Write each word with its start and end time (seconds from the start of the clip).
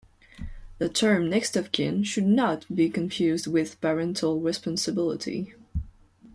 The 0.79 0.89
term 0.89 1.29
"next 1.29 1.55
of 1.55 1.71
kin" 1.71 2.01
should 2.03 2.25
not 2.25 2.65
be 2.75 2.89
confused 2.89 3.45
with 3.45 3.79
parental 3.81 4.39
responsibility. 4.39 5.53